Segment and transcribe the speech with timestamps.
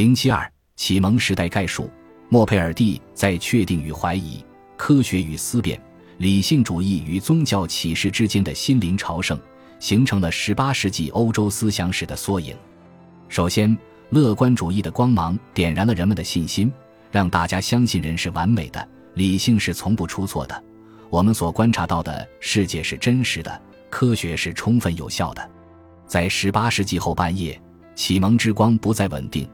[0.00, 1.90] 零七二启蒙时代概述。
[2.30, 4.42] 莫佩尔蒂在确定与怀疑、
[4.74, 5.78] 科学与思辨、
[6.16, 9.38] 理性主义与宗教启示之间的心灵朝圣，
[9.78, 12.56] 形成了十八世纪欧洲思想史的缩影。
[13.28, 13.76] 首先，
[14.08, 16.72] 乐观主义的光芒点燃了人们的信心，
[17.12, 20.64] 让大家相信人是完美的，理性是从不出错的，
[21.10, 23.60] 我们所观察到的世界是真实的，
[23.90, 25.50] 科学是充分有效的。
[26.06, 27.60] 在十八世纪后半叶，
[27.94, 29.46] 启蒙之光不再稳定。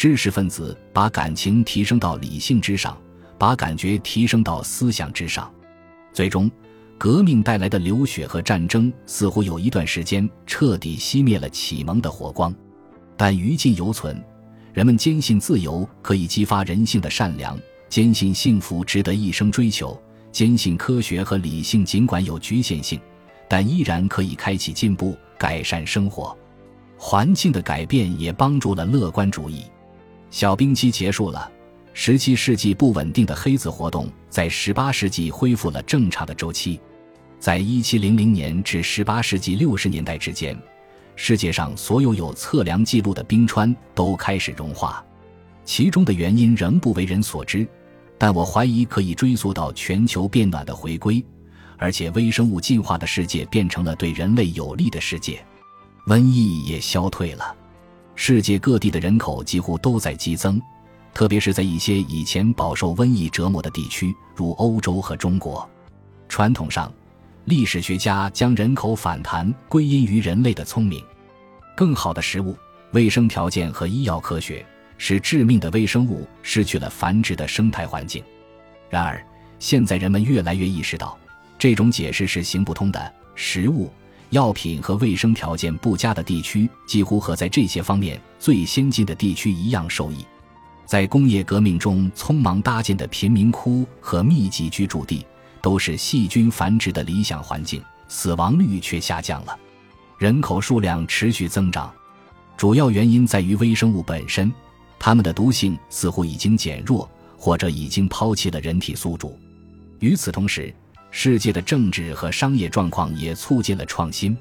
[0.00, 2.96] 知识分子把感情提升到理性之上，
[3.36, 5.52] 把感觉提升到思想之上，
[6.10, 6.50] 最终，
[6.96, 12.50] 革命带来的流血和战争似乎有一段时间彻底熄灭了启蒙的火光，
[13.14, 14.18] 但余烬犹存。
[14.72, 22.98] 人们坚信自由可以激发人性的善良，坚信幸福值得一生追求，坚信科学和理性尽管有局限性，
[23.46, 26.34] 但依然可以开启进步，改善生活。
[26.96, 29.66] 环境的改变也帮助了乐观主义。
[30.30, 31.50] 小冰期结束了，
[31.92, 36.80] 十七世纪不稳定的黑子活动在十八世纪恢复了正常的周期。
[37.40, 40.56] 在一七零零年至十八世纪六十年代之间，
[41.16, 45.04] 世界上所有有测量记录的冰川都开始融化，
[45.64, 47.66] 其中的原因仍不为人所知，
[48.16, 51.24] 但我怀疑可以追溯到全球变暖的回归，
[51.76, 55.44] 而且微生物进化的世界变成了对人类有利的世界，
[56.06, 57.56] 瘟疫也消退了。
[58.22, 60.60] 世界各地的人口几乎都在激增，
[61.14, 65.66] 特别是在一些以前饱受瘟疫折磨的地区，如欧洲和中国。
[66.28, 66.92] 传统上，
[67.46, 71.02] 历史学家将人口反弹归因于人类的聪明、
[71.74, 72.54] 更好的食物、
[72.92, 74.66] 卫生条件和医药科学，
[74.98, 78.22] 使致命的微生物失去了繁殖的生态环境。
[78.90, 79.26] 然而，
[79.58, 81.18] 现在人们越来越意识到，
[81.58, 83.14] 这种解释是行不通的。
[83.34, 83.90] 食物。
[84.30, 90.24] 药品和卫生条件不佳的地区几乎和在这些方面最先进的地区一样受益。
[90.86, 95.24] 在工业革命中匆忙搭建的贫民窟和密集居住地，
[95.62, 99.56] 都是细菌繁殖的理想环境，死亡率却下降了。
[100.18, 101.92] 人口数量持续增长，
[102.56, 104.52] 主要原因在于微生物本身，
[104.98, 109.38] 它们的毒性似乎已经减弱，或者已经抛弃了人体宿主。
[110.00, 110.74] 与此同时，
[111.10, 114.36] 世界的政治和商业状况也促进了创新，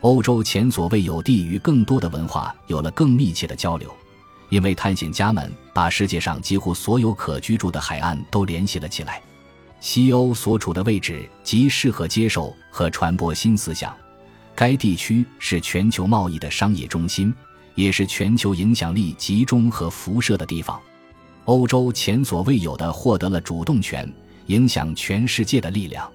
[0.00, 3.94] 欧洲前所未有地与更多的文化有了更密切的交流，
[4.48, 9.20] 因为探险家们把世界上几乎所有可居住的海岸都联系了起来。
[9.80, 13.94] 西欧所处的位置极适合接受和传播新思想，
[14.54, 17.32] 该地区是全球贸易的商业中心，
[17.74, 20.80] 也是全球影响力集中和辐射的地方。
[21.44, 24.10] 欧洲前所未有的获得了主动权。
[24.48, 26.10] 影响全世界的力量，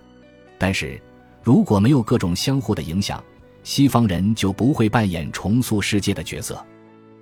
[0.57, 1.01] 但是，
[1.41, 3.23] 如果没有各种相互的影响，
[3.63, 6.63] 西方人就不会扮演重塑世界的角色。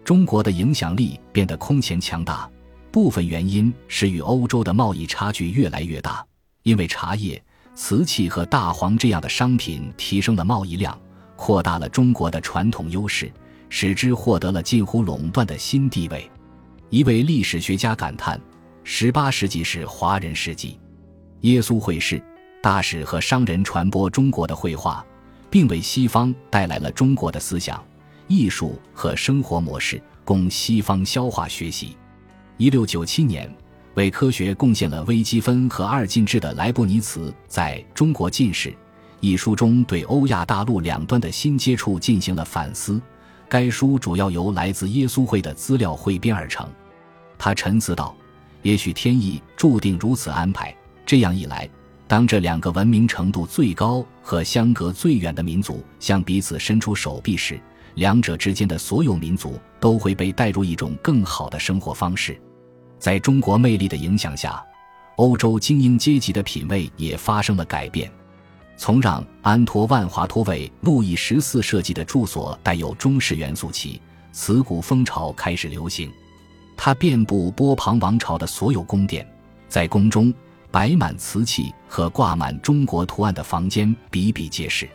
[0.04, 2.50] 中国的影响力变得空前强大，
[2.92, 6.26] 部分原因是与欧洲的贸易差距越来越大，
[6.64, 7.42] 因为茶叶、
[7.76, 10.98] 瓷器和大黄这样的商品提升了贸易量，
[11.36, 13.32] 扩大了中国的传统优势，
[13.70, 16.30] 使之获得了近乎垄断的新地位。
[16.90, 18.40] 一位历史学家感叹
[18.84, 20.80] ：“十八世纪是华人世纪。”
[21.42, 22.22] 耶稣会士、
[22.62, 25.04] 大使和商人传播中国的绘画，
[25.50, 27.84] 并为西方带来了中国的思想、
[28.28, 31.98] 艺术和生活模式，供西方消化学习。
[32.58, 33.52] 一六九七年，
[33.96, 38.70] 为科学贡献了微积分和二进制的莱布尼茨在《中国进士》
[39.20, 43.02] 一书中，对欧亚大陆两端的新接触进行了反思。
[43.50, 46.70] 该书主要由来自耶稣会的资料汇编而成。
[47.38, 48.16] 他陈词道
[48.62, 50.74] ：“也许天意注定如此安排。”
[51.06, 51.70] 这样一来，
[52.08, 57.60] 当这两个文明程度最高和相隔最远的民族向彼此伸出手臂时，
[57.96, 62.40] 两者之间的所有民族都会被带入一种更好的生活方式。
[63.00, 64.64] 在中国魅力的影响下，
[65.18, 68.10] 欧洲精英阶级的品味也发生了改变。
[68.78, 74.02] 从让安托万华托为路易十四设计的住所带有中式元素起，
[74.32, 76.12] 瓷古风潮开始流行。
[76.76, 79.28] 它遍布波旁王朝的所有宫殿，
[79.68, 80.34] 在宫中。
[80.72, 84.90] 摆满瓷器和挂满中国图案的房间比比皆是。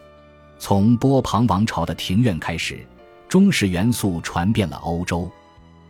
[0.59, 2.85] 从波旁王朝的庭院开始，
[3.29, 5.31] 中式元素传遍了欧洲。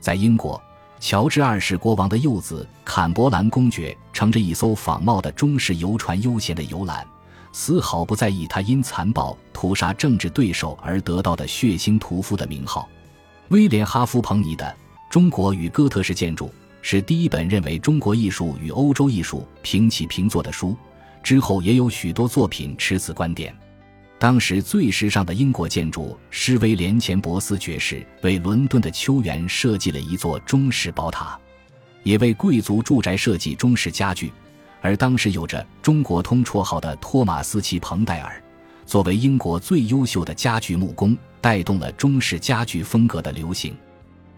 [0.00, 0.60] 在英国，
[0.98, 7.06] 乔治二世国王的幼子坎伯兰公爵乘着一艘仿冒的中式游船悠闲地游览，
[7.52, 12.88] 丝毫不在意他因残暴屠杀政治对手而得到的血腥屠夫的名号。
[13.50, 14.64] 威廉哈夫彭尼的
[15.12, 16.46] 《中国与哥特式建筑》。
[16.88, 20.76] 是第一本认为中国艺术与欧洲艺术平起平坐的书，
[21.20, 23.52] 之后也有许多作品持此观点。
[24.20, 31.36] 当时最时尚的英国建筑师威廉·钱伯斯爵士为伦敦的秋园设计了一座中式宝塔，
[32.04, 34.32] 也为贵族住宅设计中式家具。
[34.80, 38.40] 而当时有着“中国通”绰号的托马斯·齐彭戴尔，
[38.84, 43.76] 作为英国最优秀的家具木工，带动了中式家具风格的流行。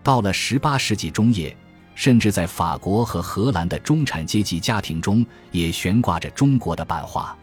[0.02, 1.54] 到了18世纪中叶，
[1.98, 7.36] 甚至在法国和荷兰的中产阶级家庭中，也悬挂着中国的版画。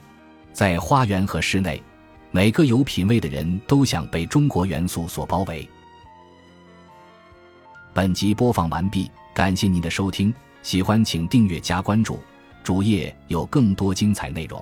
[0.54, 1.84] 在花园和室内。
[2.31, 5.66] 每个有品位的人都想被中国元素所包围。
[7.94, 12.19] 本集播放完毕，感谢您的收听，喜欢请订阅加关注，
[12.62, 14.62] 主页有更多精彩内容。